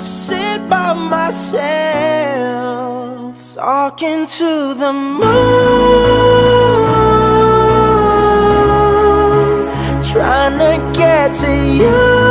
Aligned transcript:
sit 0.00 0.68
by 0.68 0.92
myself, 0.94 1.54
talking 3.54 4.26
to 4.26 4.74
the 4.74 4.92
moon, 4.92 5.20
trying 10.10 10.58
to 10.58 10.98
get 10.98 11.34
to 11.34 11.50
you. 11.76 12.29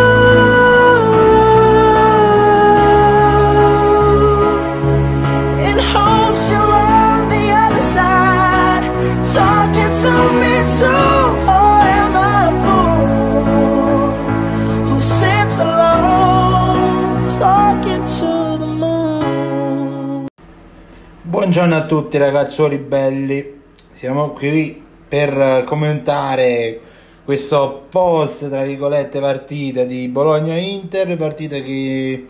Buongiorno 21.60 21.84
a 21.84 21.88
tutti 21.88 22.18
ragazzuoli 22.18 22.78
belli, 22.78 23.60
siamo 23.92 24.30
qui 24.30 24.82
per 25.10 25.38
eh, 25.38 25.64
commentare 25.66 26.80
questo 27.26 27.86
post 27.90 28.50
tra 28.50 28.64
virgolette 28.64 29.20
partita 29.20 29.84
di 29.84 30.08
Bologna-Inter, 30.08 31.18
partita 31.18 31.58
che 31.58 32.26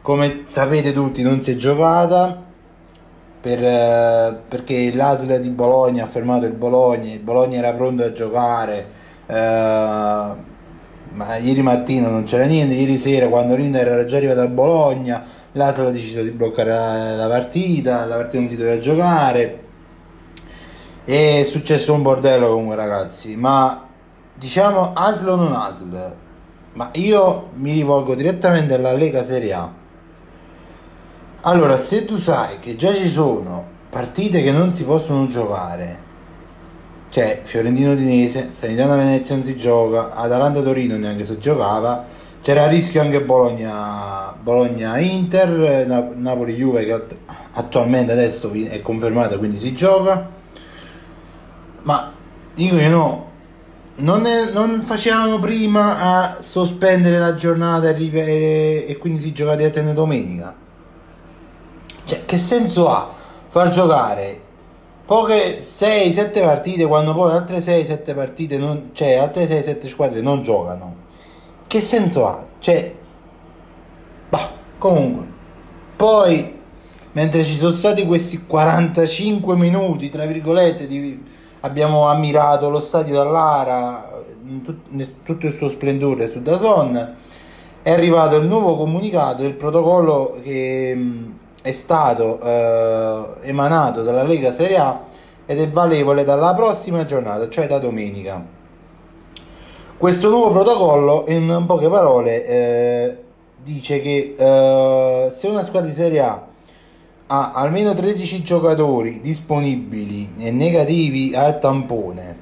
come 0.00 0.44
sapete 0.46 0.94
tutti 0.94 1.20
non 1.20 1.42
si 1.42 1.50
è 1.50 1.56
giocata 1.56 2.42
per, 3.42 3.62
eh, 3.62 4.38
perché 4.48 4.94
l'ASL 4.94 5.42
di 5.42 5.50
Bologna 5.50 6.04
ha 6.04 6.06
fermato 6.06 6.46
il 6.46 6.54
Bologna, 6.54 7.12
il 7.12 7.20
Bologna 7.20 7.58
era 7.58 7.74
pronto 7.74 8.02
a 8.02 8.14
giocare, 8.14 8.86
eh, 9.26 9.34
ma 9.34 11.36
ieri 11.36 11.60
mattina 11.60 12.08
non 12.08 12.22
c'era 12.22 12.46
niente, 12.46 12.72
ieri 12.72 12.96
sera 12.96 13.28
quando 13.28 13.56
l'Inter 13.56 13.88
era 13.88 14.04
già 14.06 14.16
arrivato 14.16 14.40
a 14.40 14.48
Bologna, 14.48 15.22
l'ASL 15.54 15.86
ha 15.86 15.90
deciso 15.90 16.22
di 16.22 16.30
bloccare 16.30 16.70
la, 16.70 17.16
la 17.16 17.28
partita, 17.28 18.04
la 18.04 18.16
partita 18.16 18.38
non 18.38 18.48
si 18.48 18.56
doveva 18.56 18.78
giocare. 18.78 19.62
È 21.04 21.42
successo 21.44 21.92
un 21.92 22.02
bordello 22.02 22.48
comunque 22.48 22.76
ragazzi, 22.76 23.36
ma 23.36 23.86
diciamo 24.34 24.92
ASL 24.94 25.28
o 25.28 25.36
non 25.36 25.52
ASL? 25.52 26.14
Ma 26.74 26.90
io 26.94 27.50
mi 27.54 27.72
rivolgo 27.72 28.14
direttamente 28.14 28.74
alla 28.74 28.92
Lega 28.92 29.24
Serie 29.24 29.52
A. 29.52 29.72
Allora, 31.42 31.76
se 31.76 32.04
tu 32.04 32.16
sai 32.16 32.58
che 32.58 32.74
già 32.74 32.92
ci 32.92 33.08
sono 33.08 33.72
partite 33.90 34.42
che 34.42 34.50
non 34.50 34.72
si 34.72 34.84
possono 34.84 35.26
giocare, 35.26 36.02
cioè 37.10 37.42
Fiorentino 37.44 37.92
Udinese, 37.92 38.48
Sanitana 38.50 38.96
Venezia 38.96 39.36
non 39.36 39.44
si 39.44 39.54
gioca, 39.56 40.14
Atalanta 40.14 40.62
Torino 40.62 40.96
neanche 40.96 41.24
si 41.24 41.38
giocava, 41.38 42.04
c'era 42.44 42.64
a 42.64 42.68
rischio 42.68 43.00
anche 43.00 43.22
Bologna, 43.22 44.34
Bologna 44.38 44.98
Inter, 44.98 45.86
Na- 45.86 46.10
Napoli 46.14 46.52
Juve 46.52 46.84
che 46.84 46.92
att- 46.92 47.16
attualmente 47.52 48.12
adesso 48.12 48.52
è 48.52 48.82
confermata 48.82 49.38
quindi 49.38 49.58
si 49.58 49.72
gioca. 49.72 50.28
Ma 51.84 52.12
dico 52.52 52.76
io 52.76 52.90
no, 52.90 53.30
non, 53.96 54.26
è- 54.26 54.50
non 54.52 54.82
facevano 54.84 55.40
prima 55.40 55.98
a 56.00 56.36
sospendere 56.42 57.18
la 57.18 57.34
giornata 57.34 57.88
e, 57.88 58.10
e- 58.12 58.84
e 58.88 58.98
quindi 58.98 59.20
si 59.20 59.32
gioca 59.32 59.54
direttamente 59.56 59.94
domenica? 59.94 60.54
Cioè, 62.04 62.26
che 62.26 62.36
senso 62.36 62.90
ha 62.90 63.10
far 63.48 63.70
giocare 63.70 64.38
poche 65.06 65.64
6-7 65.64 66.42
partite 66.42 66.84
quando 66.84 67.14
poi 67.14 67.32
altre 67.32 67.60
6-7 67.60 68.14
partite, 68.14 68.58
non, 68.58 68.90
cioè 68.92 69.14
altre 69.14 69.46
6-7 69.46 69.88
squadre 69.88 70.20
non 70.20 70.42
giocano? 70.42 71.03
Che 71.74 71.80
senso 71.80 72.28
ha? 72.28 72.46
Cioè, 72.60 72.94
bah, 74.28 74.48
comunque, 74.78 75.26
poi 75.96 76.56
mentre 77.10 77.42
ci 77.42 77.56
sono 77.56 77.72
stati 77.72 78.06
questi 78.06 78.46
45 78.46 79.56
minuti, 79.56 80.08
tra 80.08 80.24
virgolette, 80.24 80.86
di, 80.86 81.20
abbiamo 81.62 82.06
ammirato 82.06 82.70
lo 82.70 82.78
stadio 82.78 83.16
dall'Ara 83.16 84.22
tut- 84.62 85.14
tutto 85.24 85.46
il 85.48 85.52
suo 85.52 85.68
splendore 85.68 86.28
su 86.28 86.40
Dazon, 86.42 87.16
è 87.82 87.90
arrivato 87.90 88.36
il 88.36 88.46
nuovo 88.46 88.76
comunicato 88.76 89.42
del 89.42 89.54
protocollo 89.54 90.38
che 90.44 90.96
è 91.60 91.72
stato 91.72 92.40
eh, 92.40 93.48
emanato 93.48 94.04
dalla 94.04 94.22
Lega 94.22 94.52
Serie 94.52 94.76
A 94.76 95.00
ed 95.44 95.58
è 95.58 95.68
valevole 95.68 96.22
dalla 96.22 96.54
prossima 96.54 97.04
giornata, 97.04 97.48
cioè 97.48 97.66
da 97.66 97.80
domenica. 97.80 98.53
Questo 99.96 100.28
nuovo 100.28 100.50
protocollo, 100.50 101.24
in 101.28 101.64
poche 101.66 101.88
parole, 101.88 102.44
eh, 102.44 103.16
dice 103.62 104.00
che 104.00 104.34
eh, 104.36 105.28
se 105.30 105.46
una 105.46 105.62
squadra 105.62 105.88
di 105.88 105.94
Serie 105.94 106.20
A 106.20 106.46
ha 107.28 107.52
almeno 107.52 107.94
13 107.94 108.42
giocatori 108.42 109.20
disponibili 109.20 110.34
e 110.38 110.50
negativi 110.50 111.34
al 111.36 111.60
tampone, 111.60 112.36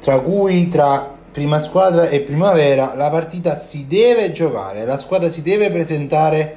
tra 0.00 0.20
cui 0.20 0.68
tra 0.68 1.12
prima 1.32 1.58
squadra 1.58 2.08
e 2.08 2.20
primavera, 2.20 2.94
la 2.94 3.10
partita 3.10 3.56
si 3.56 3.86
deve 3.88 4.30
giocare, 4.30 4.86
la 4.86 4.96
squadra 4.96 5.28
si 5.28 5.42
deve 5.42 5.70
presentare 5.70 6.56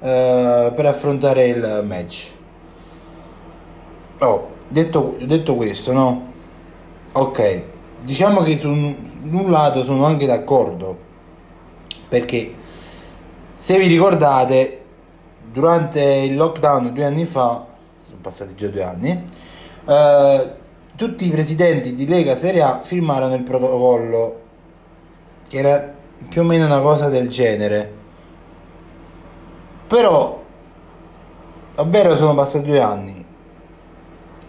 eh, 0.00 0.72
per 0.74 0.84
affrontare 0.84 1.46
il 1.46 1.82
match. 1.86 2.32
Oh, 4.18 4.48
detto, 4.66 5.16
detto 5.24 5.54
questo, 5.54 5.92
no? 5.92 6.32
Ok, 7.12 7.62
diciamo 8.02 8.42
che 8.42 8.56
su 8.56 8.68
un, 8.68 9.50
lato 9.50 9.84
sono 9.84 10.04
anche 10.04 10.26
d'accordo, 10.26 10.96
perché 12.08 12.54
se 13.54 13.78
vi 13.78 13.86
ricordate, 13.86 14.78
durante 15.50 16.00
il 16.02 16.36
lockdown 16.36 16.92
due 16.92 17.04
anni 17.04 17.24
fa, 17.24 17.66
sono 18.06 18.18
passati 18.20 18.54
già 18.54 18.68
due 18.68 18.82
anni, 18.82 19.28
eh, 19.86 20.52
tutti 20.96 21.26
i 21.26 21.30
presidenti 21.30 21.94
di 21.94 22.06
Lega 22.06 22.36
Serie 22.36 22.62
A 22.62 22.80
firmarono 22.80 23.34
il 23.34 23.42
protocollo, 23.42 24.40
che 25.48 25.58
era 25.58 25.94
più 26.28 26.42
o 26.42 26.44
meno 26.44 26.66
una 26.66 26.80
cosa 26.80 27.08
del 27.08 27.28
genere. 27.28 27.98
Però, 29.86 30.42
davvero 31.74 32.16
sono 32.16 32.34
passati 32.34 32.66
due 32.66 32.80
anni. 32.80 33.24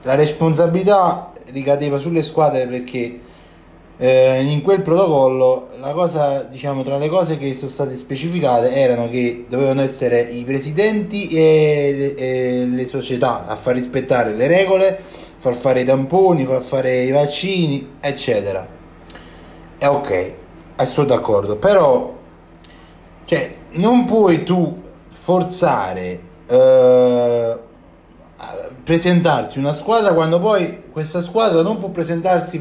La 0.03 0.15
responsabilità 0.15 1.31
ricadeva 1.45 1.97
sulle 1.97 2.23
squadre 2.23 2.67
perché 2.67 3.19
eh, 4.03 4.41
in 4.41 4.63
quel 4.63 4.81
protocollo 4.81 5.67
la 5.79 5.91
cosa, 5.91 6.41
diciamo, 6.41 6.81
tra 6.81 6.97
le 6.97 7.07
cose 7.07 7.37
che 7.37 7.53
sono 7.53 7.69
state 7.69 7.95
specificate 7.95 8.73
erano 8.73 9.07
che 9.07 9.45
dovevano 9.47 9.83
essere 9.83 10.21
i 10.21 10.43
presidenti 10.43 11.27
e 11.29 11.93
le, 11.95 12.15
e 12.15 12.65
le 12.65 12.87
società 12.87 13.45
a 13.45 13.55
far 13.55 13.75
rispettare 13.75 14.33
le 14.33 14.47
regole, 14.47 14.99
far 15.37 15.53
fare 15.53 15.81
i 15.81 15.85
tamponi, 15.85 16.45
far 16.45 16.63
fare 16.63 17.03
i 17.03 17.11
vaccini, 17.11 17.97
eccetera. 17.99 18.67
E 19.77 19.85
ok, 19.85 20.33
sono 20.81 21.05
d'accordo, 21.05 21.57
però 21.57 22.17
cioè, 23.25 23.55
non 23.73 24.05
puoi 24.05 24.41
tu 24.41 24.81
forzare 25.09 26.19
eh, 26.47 27.59
presentarsi 28.83 29.59
una 29.59 29.73
squadra 29.73 30.11
quando 30.13 30.39
poi 30.39 30.85
questa 30.91 31.21
squadra 31.21 31.61
non 31.61 31.77
può 31.77 31.89
presentarsi 31.89 32.59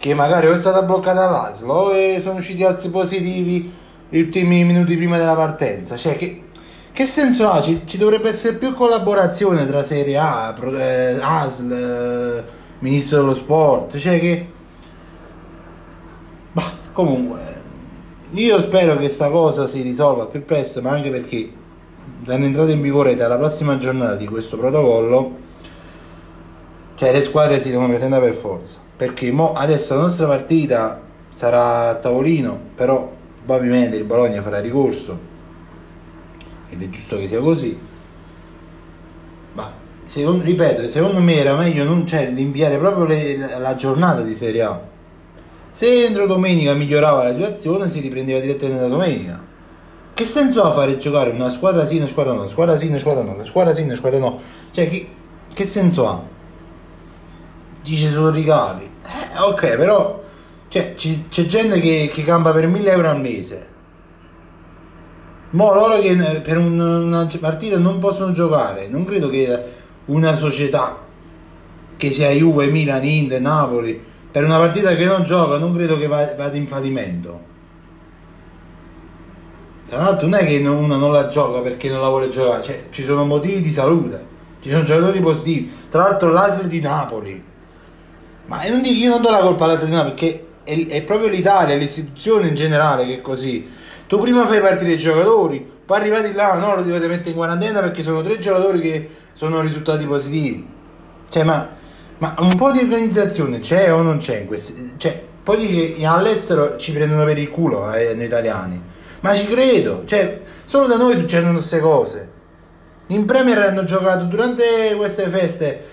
perché 0.00 0.14
magari 0.14 0.46
o 0.46 0.54
è 0.54 0.56
stata 0.56 0.80
bloccata 0.80 1.28
all'ASLO 1.28 1.74
o 1.74 1.90
è- 1.90 2.18
sono 2.22 2.38
usciti 2.38 2.64
altri 2.64 2.88
positivi 2.88 3.70
gli 4.08 4.18
ultimi 4.18 4.64
minuti 4.64 4.96
prima 4.96 5.18
della 5.18 5.34
partenza. 5.34 5.94
Cioè, 5.94 6.16
che, 6.16 6.44
che 6.90 7.04
senso 7.04 7.50
ha? 7.50 7.60
Ci, 7.60 7.82
ci 7.84 7.98
dovrebbe 7.98 8.30
essere 8.30 8.56
più 8.56 8.72
collaborazione 8.72 9.66
tra 9.66 9.84
Serie 9.84 10.16
A, 10.16 10.54
eh, 10.58 11.18
ASL, 11.20 11.72
eh, 11.72 12.44
Ministro 12.78 13.18
dello 13.18 13.34
Sport. 13.34 13.98
Cioè, 13.98 14.18
che. 14.18 14.46
Bah, 16.52 16.72
comunque, 16.94 17.60
io 18.30 18.58
spero 18.58 18.92
che 18.92 19.00
questa 19.00 19.28
cosa 19.28 19.66
si 19.66 19.82
risolva 19.82 20.24
più 20.26 20.46
presto, 20.46 20.80
ma 20.80 20.92
anche 20.92 21.10
perché 21.10 21.52
dall'entrata 22.20 22.70
in 22.70 22.80
vigore 22.80 23.14
dalla 23.14 23.36
prossima 23.36 23.76
giornata 23.76 24.14
di 24.14 24.26
questo 24.26 24.56
protocollo, 24.56 25.48
cioè 27.00 27.12
le 27.12 27.22
squadre 27.22 27.58
si 27.58 27.70
devono 27.70 27.88
presentare 27.88 28.26
per 28.26 28.34
forza. 28.34 28.76
Perché 28.94 29.34
adesso 29.54 29.94
la 29.94 30.02
nostra 30.02 30.26
partita 30.26 31.00
sarà 31.30 31.88
a 31.88 31.94
tavolino, 31.94 32.60
però 32.74 33.10
probabilmente 33.42 33.96
il 33.96 34.04
Bologna 34.04 34.42
farà 34.42 34.60
ricorso, 34.60 35.18
ed 36.68 36.82
è 36.82 36.90
giusto 36.90 37.16
che 37.16 37.26
sia 37.26 37.40
così. 37.40 37.74
Ma 39.54 39.72
secondo, 40.04 40.44
ripeto, 40.44 40.90
secondo 40.90 41.20
me 41.20 41.36
era 41.36 41.56
meglio 41.56 41.84
non, 41.84 42.06
cioè, 42.06 42.34
rinviare 42.34 42.76
proprio 42.76 43.06
le- 43.06 43.58
la 43.58 43.74
giornata 43.76 44.20
di 44.20 44.34
Serie 44.34 44.60
A. 44.60 44.78
Se 45.70 46.04
entro 46.04 46.26
domenica 46.26 46.74
migliorava 46.74 47.24
la 47.24 47.32
situazione, 47.32 47.88
si 47.88 48.00
riprendeva 48.00 48.40
direttamente 48.40 48.82
da 48.82 48.88
domenica. 48.88 49.42
Che 50.12 50.24
senso 50.26 50.64
ha 50.64 50.70
fare 50.72 50.98
giocare 50.98 51.30
una 51.30 51.48
squadra 51.48 51.86
sì, 51.86 51.96
una 51.96 52.08
squadra 52.08 52.34
no, 52.34 52.46
squadra 52.46 52.76
sì, 52.76 52.88
una 52.88 52.98
squadra 52.98 53.22
no, 53.22 53.32
una 53.32 53.46
squadra 53.46 53.72
sì, 53.72 53.84
una 53.84 53.96
squadra 53.96 54.18
no? 54.18 54.38
Cioè, 54.70 54.90
che, 54.90 55.08
che 55.54 55.64
senso 55.64 56.06
ha? 56.06 56.38
Dice 57.82 58.10
solo 58.10 58.30
ricavi. 58.30 58.88
Eh, 59.04 59.38
ok, 59.40 59.76
però 59.76 60.22
cioè, 60.68 60.94
ci- 60.96 61.26
c'è 61.28 61.46
gente 61.46 61.80
che, 61.80 62.10
che 62.12 62.22
campa 62.24 62.52
per 62.52 62.66
1000 62.66 62.90
euro 62.92 63.08
al 63.08 63.20
mese. 63.20 63.68
Mo 65.50 65.72
loro 65.74 65.98
che 66.00 66.14
per 66.44 66.58
un- 66.58 66.78
una 66.78 67.28
partita 67.40 67.76
non 67.78 67.98
possono 67.98 68.30
giocare, 68.32 68.86
non 68.88 69.04
credo 69.04 69.28
che 69.28 69.64
una 70.06 70.34
società 70.36 70.98
che 71.96 72.10
sia 72.12 72.30
Juve, 72.30 72.66
Milan, 72.66 73.04
Inter, 73.04 73.40
Napoli, 73.40 74.00
per 74.30 74.44
una 74.44 74.58
partita 74.58 74.94
che 74.94 75.04
non 75.04 75.24
gioca, 75.24 75.58
non 75.58 75.74
credo 75.74 75.98
che 75.98 76.06
va- 76.06 76.34
vada 76.36 76.56
in 76.56 76.66
fallimento. 76.68 77.48
Tra 79.88 79.98
l'altro 79.98 80.28
non 80.28 80.38
è 80.38 80.46
che 80.46 80.58
uno 80.58 80.96
non 80.96 81.12
la 81.12 81.26
gioca 81.26 81.60
perché 81.62 81.88
non 81.90 82.00
la 82.00 82.08
vuole 82.08 82.28
giocare, 82.28 82.62
cioè, 82.62 82.84
ci 82.90 83.02
sono 83.02 83.24
motivi 83.24 83.60
di 83.60 83.72
salute, 83.72 84.24
ci 84.60 84.70
sono 84.70 84.84
giocatori 84.84 85.20
positivi. 85.20 85.72
Tra 85.88 86.02
l'altro 86.02 86.30
l'ASL 86.30 86.68
di 86.68 86.80
Napoli, 86.80 87.42
ma 88.50 88.64
io 88.64 88.72
non, 88.72 88.84
io 88.84 89.08
non 89.10 89.22
do 89.22 89.30
la 89.30 89.38
colpa 89.38 89.72
di 89.76 89.90
Napoli 89.90 90.12
perché 90.12 90.46
è, 90.64 90.86
è 90.88 91.02
proprio 91.02 91.28
l'Italia, 91.28 91.76
l'istituzione 91.76 92.48
in 92.48 92.56
generale 92.56 93.06
che 93.06 93.14
è 93.14 93.20
così. 93.20 93.70
Tu 94.08 94.18
prima 94.18 94.44
fai 94.44 94.60
partire 94.60 94.90
i 94.90 94.98
giocatori, 94.98 95.64
poi 95.86 95.98
arrivati 95.98 96.32
là, 96.32 96.54
no, 96.54 96.74
lo 96.74 96.82
dovete 96.82 97.06
mettere 97.06 97.30
in 97.30 97.36
quarantena 97.36 97.78
perché 97.78 98.02
sono 98.02 98.22
tre 98.22 98.40
giocatori 98.40 98.80
che 98.80 99.08
sono 99.34 99.60
risultati 99.60 100.04
positivi. 100.04 100.68
Cioè, 101.28 101.44
ma, 101.44 101.68
ma 102.18 102.34
un 102.40 102.56
po' 102.56 102.72
di 102.72 102.80
organizzazione 102.80 103.60
c'è 103.60 103.92
o 103.94 104.02
non 104.02 104.18
c'è 104.18 104.38
in 104.40 104.46
questi... 104.48 104.94
Cioè, 104.96 105.22
poi 105.44 105.56
dici 105.56 105.94
che 105.94 106.04
all'estero 106.04 106.76
ci 106.76 106.90
prendono 106.90 107.24
per 107.24 107.38
il 107.38 107.50
culo 107.50 107.92
eh, 107.92 108.14
noi 108.14 108.24
italiani. 108.24 108.82
Ma 109.20 109.32
ci 109.32 109.46
credo, 109.46 110.02
cioè, 110.06 110.40
solo 110.64 110.88
da 110.88 110.96
noi 110.96 111.14
succedono 111.14 111.52
queste 111.52 111.78
cose. 111.78 112.30
In 113.08 113.24
Premier 113.26 113.58
hanno 113.58 113.84
giocato 113.84 114.24
durante 114.24 114.64
queste 114.96 115.28
feste, 115.28 115.84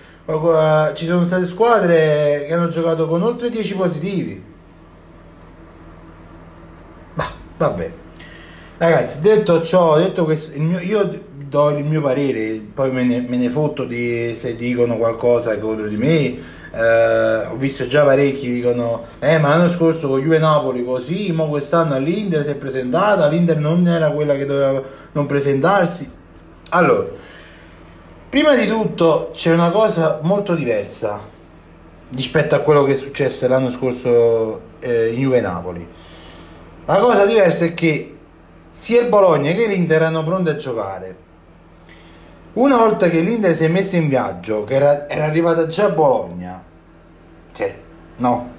ci 0.94 1.06
sono 1.06 1.26
state 1.26 1.44
squadre 1.44 2.44
che 2.46 2.52
hanno 2.52 2.68
giocato 2.68 3.08
con 3.08 3.22
oltre 3.22 3.48
10 3.48 3.74
positivi. 3.74 4.44
Bah, 7.14 7.30
vabbè. 7.56 7.90
Ragazzi, 8.76 9.22
detto 9.22 9.62
ciò, 9.62 9.96
detto 9.96 10.24
questo, 10.24 10.58
mio- 10.60 10.80
io 10.80 11.24
do 11.34 11.70
il 11.70 11.84
mio 11.84 12.02
parere, 12.02 12.60
poi 12.74 12.92
me 12.92 13.04
ne, 13.04 13.24
me 13.26 13.38
ne 13.38 13.48
fotto 13.48 13.84
di 13.84 14.34
se 14.34 14.54
dicono 14.54 14.98
qualcosa 14.98 15.58
contro 15.58 15.88
di 15.88 15.96
me. 15.96 16.56
Eh, 16.70 17.46
ho 17.46 17.56
visto 17.56 17.86
già 17.86 18.04
parecchi 18.04 18.52
dicono: 18.52 19.04
Eh, 19.20 19.38
ma 19.38 19.48
l'anno 19.48 19.70
scorso 19.70 20.08
con 20.08 20.20
Juve 20.20 20.38
Napoli 20.38 20.84
così, 20.84 21.32
ma 21.32 21.44
quest'anno 21.44 21.94
all'Inter 21.94 22.44
si 22.44 22.50
è 22.50 22.54
presentata. 22.54 23.26
L'Inter 23.28 23.56
non 23.56 23.86
era 23.88 24.10
quella 24.10 24.36
che 24.36 24.44
doveva 24.44 24.82
non 25.12 25.24
presentarsi. 25.24 26.08
Allora, 26.68 27.08
prima 28.28 28.54
di 28.54 28.66
tutto 28.66 29.30
c'è 29.34 29.52
una 29.52 29.70
cosa 29.70 30.20
molto 30.22 30.54
diversa 30.54 31.36
rispetto 32.10 32.54
a 32.54 32.60
quello 32.60 32.84
che 32.84 32.92
è 32.92 32.96
successo 32.96 33.48
l'anno 33.48 33.70
scorso 33.70 34.60
eh, 34.80 35.12
in 35.12 35.20
Juve 35.20 35.40
Napoli. 35.40 35.86
La 36.86 36.98
cosa 36.98 37.26
diversa 37.26 37.66
è 37.66 37.74
che 37.74 38.16
sia 38.68 39.00
il 39.00 39.08
Bologna 39.08 39.52
che 39.52 39.66
l'Inter 39.66 40.02
erano 40.02 40.24
pronti 40.24 40.50
a 40.50 40.56
giocare. 40.56 41.16
Una 42.54 42.76
volta 42.76 43.08
che 43.08 43.20
l'Inter 43.20 43.54
si 43.54 43.64
è 43.64 43.68
messa 43.68 43.96
in 43.96 44.08
viaggio, 44.08 44.64
che 44.64 44.74
era, 44.74 45.08
era 45.08 45.24
arrivata 45.24 45.68
già 45.68 45.84
a 45.84 45.90
Bologna, 45.90 46.64
cioè, 47.52 47.78
no, 48.16 48.56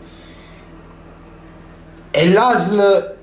e 2.12 2.30
l'ASL, 2.30 3.16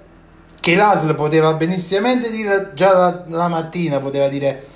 che 0.61 0.75
l'ASL 0.75 1.15
poteva 1.15 1.55
benissimamente 1.55 2.31
dire 2.31 2.71
già 2.75 2.93
la, 2.97 3.25
la 3.27 3.49
mattina, 3.49 4.01
poteva 4.01 4.29
dire, 4.29 4.67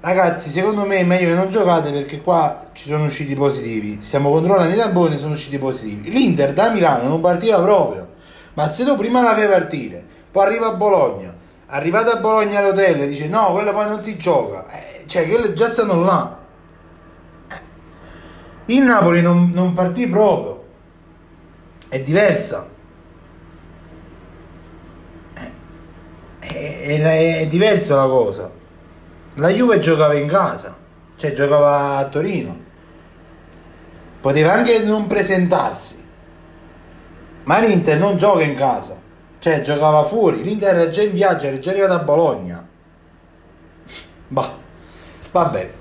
ragazzi, 0.00 0.50
secondo 0.50 0.84
me 0.84 0.98
è 0.98 1.04
meglio 1.04 1.28
che 1.28 1.34
non 1.34 1.50
giocate 1.50 1.90
perché 1.90 2.20
qua 2.22 2.68
ci 2.72 2.88
sono 2.88 3.06
usciti 3.06 3.34
positivi, 3.34 3.98
stiamo 4.02 4.30
controllando 4.30 4.72
i 4.72 4.76
tamponi, 4.76 5.18
sono 5.18 5.34
usciti 5.34 5.58
positivi. 5.58 6.10
L'Inter 6.10 6.52
da 6.52 6.70
Milano 6.70 7.08
non 7.08 7.20
partiva 7.20 7.60
proprio, 7.60 8.08
ma 8.54 8.68
se 8.68 8.84
tu 8.84 8.96
prima 8.96 9.22
la 9.22 9.34
fai 9.34 9.48
partire, 9.48 10.04
poi 10.30 10.46
arriva 10.46 10.68
a 10.68 10.74
Bologna, 10.74 11.34
arrivata 11.66 12.12
a 12.12 12.20
Bologna 12.20 12.58
all'hotel 12.60 13.02
e 13.02 13.08
dice 13.08 13.26
no, 13.28 13.52
quello 13.52 13.72
poi 13.72 13.86
non 13.86 14.02
si 14.02 14.16
gioca, 14.16 14.66
eh, 14.70 15.04
cioè 15.06 15.26
che 15.26 15.52
già 15.54 15.68
stanno 15.68 16.00
là. 16.02 16.38
Eh. 17.48 17.60
Il 18.66 18.82
Napoli 18.82 19.20
non, 19.22 19.50
non 19.52 19.72
partì 19.72 20.08
proprio, 20.08 20.64
è 21.88 22.00
diversa. 22.00 22.68
Eh, 25.34 25.52
È, 26.40 27.00
è, 27.00 27.38
è 27.40 27.46
diversa 27.46 27.96
la 27.96 28.06
cosa. 28.06 28.57
La 29.34 29.48
Juve 29.48 29.78
giocava 29.78 30.14
in 30.14 30.28
casa, 30.28 30.76
cioè 31.16 31.32
giocava 31.32 31.96
a 31.96 32.04
Torino. 32.06 32.66
Poteva 34.20 34.52
anche 34.52 34.82
non 34.82 35.06
presentarsi. 35.06 36.06
Ma 37.44 37.60
l'Inter 37.60 37.98
non 37.98 38.16
gioca 38.16 38.42
in 38.42 38.54
casa, 38.54 39.00
cioè 39.38 39.62
giocava 39.62 40.04
fuori. 40.04 40.42
L'Inter 40.42 40.74
era 40.74 40.90
già 40.90 41.02
in 41.02 41.12
viaggio, 41.12 41.46
era 41.46 41.58
già 41.58 41.70
arrivato 41.70 41.92
a 41.94 41.98
Bologna. 42.00 42.68
Bah, 44.28 44.54
vabbè. 45.30 45.72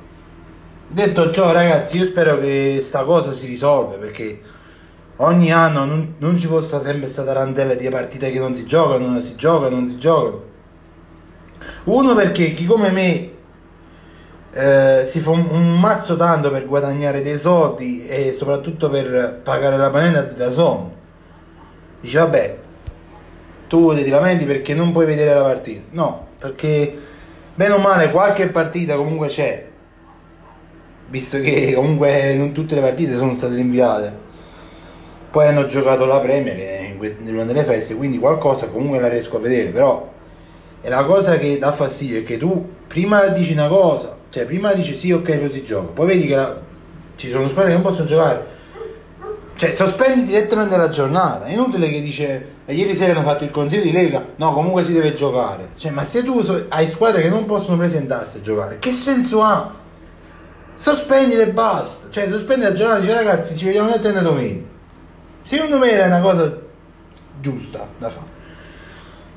Detto 0.90 1.32
ciò, 1.32 1.52
ragazzi, 1.52 1.98
io 1.98 2.06
spero 2.06 2.40
che 2.40 2.80
sta 2.82 3.04
cosa 3.04 3.34
si 3.34 3.46
risolve 3.46 3.98
perché 3.98 4.40
ogni 5.18 5.52
anno 5.52 5.84
non, 5.84 6.16
non 6.20 6.38
ci 6.38 6.48
possa 6.48 6.80
sempre 6.80 7.02
questa 7.02 7.24
tarantella 7.24 7.74
di 7.74 7.90
partite 7.90 8.32
che 8.32 8.40
non 8.40 8.54
si 8.54 8.66
giocano, 8.66 9.08
non 9.08 9.22
si 9.22 9.36
giocano, 9.36 9.76
non 9.76 9.90
si 9.90 9.98
giocano. 9.98 10.44
Uno 11.86 12.16
perché 12.16 12.54
chi 12.54 12.66
come 12.66 12.92
me 12.92 13.32
eh, 14.58 15.06
si 15.06 15.20
fa 15.20 15.30
un, 15.32 15.46
un 15.52 15.80
mazzo 15.80 16.16
tanto 16.16 16.50
per 16.50 16.66
guadagnare 16.66 17.22
dei 17.22 17.38
soldi 17.38 18.08
e 18.08 18.34
soprattutto 18.34 18.90
per 18.90 19.40
pagare 19.44 19.78
la 19.78 19.92
panella 19.92 20.24
di 20.24 20.34
Dazon. 20.34 20.92
Dice 22.02 22.18
vabbè, 22.18 22.58
tu 23.68 23.94
ti 23.94 24.10
lamenti 24.10 24.46
perché 24.46 24.74
non 24.74 24.92
puoi 24.92 25.06
vedere 25.06 25.34
la 25.36 25.44
partita. 25.44 25.82
No, 25.92 26.28
perché 26.40 26.98
bene 27.54 27.74
o 27.74 27.78
male 27.78 28.10
qualche 28.10 28.48
partita 28.48 28.96
comunque 28.96 29.28
c'è. 29.28 29.66
Visto 31.10 31.40
che 31.40 31.74
comunque 31.76 32.34
non 32.34 32.52
tutte 32.52 32.76
le 32.76 32.82
partite 32.82 33.16
sono 33.16 33.36
state 33.36 33.54
rinviate. 33.54 34.26
Poi 35.30 35.48
hanno 35.48 35.68
giocato 35.68 36.06
la 36.06 36.20
Premier 36.20 36.84
in 36.90 36.98
quest- 36.98 37.22
durante 37.22 37.54
le 37.54 37.64
feste, 37.64 37.96
quindi 37.96 38.18
qualcosa 38.18 38.70
comunque 38.70 39.00
la 39.00 39.08
riesco 39.08 39.38
a 39.38 39.40
vedere, 39.40 39.70
però 39.70 40.16
è 40.88 40.90
la 40.90 41.04
cosa 41.04 41.38
che 41.38 41.58
dà 41.58 41.74
fastidio 41.74 42.20
è 42.20 42.24
che 42.24 42.38
tu 42.38 42.66
prima 42.88 43.26
dici 43.28 43.52
una 43.52 43.68
cosa, 43.68 44.16
cioè 44.30 44.46
prima 44.46 44.72
dici 44.72 44.96
sì 44.96 45.12
ok 45.12 45.38
poi 45.38 45.50
si 45.50 45.62
gioca, 45.62 45.88
poi 45.92 46.08
vedi 46.08 46.28
che 46.28 46.36
la- 46.36 46.58
ci 47.18 47.28
sono 47.30 47.50
squadre 47.50 47.72
che 47.72 47.74
non 47.78 47.84
possono 47.84 48.08
giocare, 48.08 48.46
cioè 49.58 49.74
sospendi 49.74 50.24
direttamente 50.24 50.78
la 50.78 50.88
giornata, 50.88 51.44
è 51.44 51.52
inutile 51.52 51.90
che 51.90 52.00
dice 52.00 52.48
"Eh, 52.66 52.74
ieri 52.74 52.96
sera 52.96 53.12
hanno 53.12 53.28
fatto 53.28 53.44
il 53.44 53.52
consiglio 53.52 53.82
di 53.82 53.92
Lega, 53.92 54.24
no 54.38 54.54
comunque 54.54 54.82
si 54.84 54.94
deve 54.94 55.14
giocare, 55.14 55.72
cioè 55.76 55.92
ma 55.92 56.06
se 56.06 56.24
tu 56.24 56.42
hai 56.70 56.88
squadre 56.88 57.22
che 57.22 57.28
non 57.30 57.44
possono 57.44 57.76
presentarsi 57.76 58.38
a 58.38 58.42
giocare, 58.42 58.80
che 58.80 58.94
senso 58.94 59.44
ha? 59.44 59.70
Sospendile 60.74 61.42
e 61.42 61.48
basta, 61.52 62.10
cioè 62.12 62.30
sospendi 62.30 62.64
la 62.64 62.72
giornata 62.72 63.00
e 63.00 63.02
dici 63.02 63.14
ragazzi 63.14 63.58
ci 63.58 63.66
vediamo 63.66 63.90
nel 63.90 64.00
e 64.06 64.22
domenica, 64.22 64.66
secondo 65.42 65.80
me 65.80 65.92
era 65.92 66.06
una 66.06 66.22
cosa 66.22 66.58
giusta 67.42 67.86
da 67.98 68.08
fare. 68.08 68.36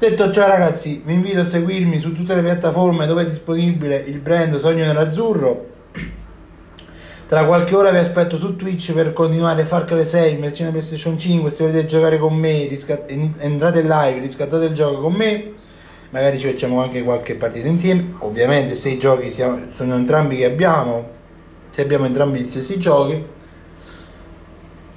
Detto 0.00 0.32
ciò 0.32 0.46
ragazzi, 0.46 1.02
vi 1.04 1.12
invito 1.12 1.40
a 1.40 1.44
seguirmi 1.44 1.98
su 1.98 2.14
tutte 2.14 2.34
le 2.34 2.40
piattaforme 2.40 3.04
dove 3.06 3.20
è 3.20 3.26
disponibile 3.26 3.96
il 4.06 4.18
brand 4.20 4.56
Sogno 4.56 4.86
Nerazzurro. 4.86 5.66
Tra 7.28 7.44
qualche 7.44 7.76
ora 7.76 7.90
vi 7.90 7.98
aspetto 7.98 8.38
su 8.38 8.56
Twitch 8.56 8.94
per 8.94 9.12
continuare 9.12 9.66
Far 9.66 9.84
Cry 9.84 10.02
6 10.02 10.32
in 10.32 10.40
versione 10.40 10.70
PlayStation 10.70 11.18
5. 11.18 11.50
Se 11.50 11.66
volete 11.66 11.84
giocare 11.84 12.16
con 12.16 12.34
me, 12.34 12.66
riscat- 12.66 13.10
en- 13.10 13.34
entrate 13.40 13.80
in 13.80 13.88
live, 13.88 14.20
riscattate 14.20 14.64
il 14.64 14.72
gioco 14.72 15.00
con 15.00 15.12
me. 15.12 15.52
Magari 16.08 16.38
ci 16.38 16.48
facciamo 16.48 16.82
anche 16.82 17.02
qualche 17.02 17.34
partita 17.34 17.68
insieme. 17.68 18.14
Ovviamente 18.20 18.74
se 18.76 18.88
i 18.88 18.98
giochi 18.98 19.30
siamo- 19.30 19.66
sono 19.70 19.96
entrambi 19.96 20.36
che 20.38 20.46
abbiamo, 20.46 21.08
se 21.68 21.82
abbiamo 21.82 22.06
entrambi 22.06 22.40
gli 22.40 22.46
stessi 22.46 22.78
giochi. 22.78 23.22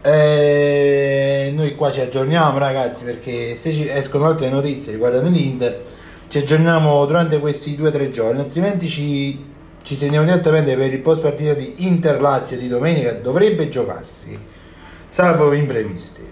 Eh, 0.05 1.51
noi 1.55 1.75
qua 1.75 1.91
ci 1.91 2.01
aggiorniamo 2.01 2.57
ragazzi 2.57 3.05
perché 3.05 3.55
se 3.55 3.71
ci 3.71 3.87
escono 3.87 4.25
altre 4.25 4.49
notizie 4.49 4.91
riguardanti 4.91 5.31
l'Inter 5.31 5.81
ci 6.27 6.39
aggiorniamo 6.39 7.05
durante 7.05 7.39
questi 7.39 7.73
due 7.77 7.87
o 7.87 7.91
tre 7.91 8.09
giorni 8.09 8.41
altrimenti 8.41 8.89
ci, 8.89 9.41
ci 9.81 9.95
segniamo 9.95 10.25
direttamente 10.25 10.75
per 10.75 10.91
il 10.91 10.99
post 10.99 11.21
partita 11.21 11.53
di 11.53 11.75
Inter 11.87 12.19
Lazio 12.19 12.57
di 12.57 12.67
domenica 12.67 13.13
dovrebbe 13.13 13.69
giocarsi 13.69 14.37
salvo 15.13 15.53
imprevisti. 15.53 16.27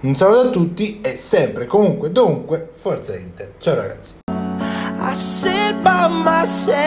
Un 0.00 0.14
saluto 0.14 0.48
a 0.48 0.50
tutti 0.50 1.00
e 1.02 1.14
sempre 1.14 1.66
comunque 1.66 2.10
dovunque 2.10 2.70
forza 2.72 3.14
Inter. 3.14 3.52
Ciao 3.58 3.74
ragazzi. 3.74 4.14
I 4.30 5.14
sit 5.14 5.74
by 5.82 6.08
myself, 6.08 6.78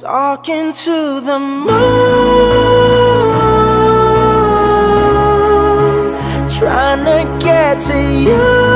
talking 0.00 0.74
to 0.74 1.22
the 1.22 1.38
moon, 1.38 2.69
trying 6.60 7.02
to 7.06 7.38
get 7.42 7.80
to 7.80 7.96
you. 8.22 8.69